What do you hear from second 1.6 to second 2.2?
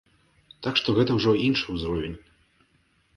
ўзровень.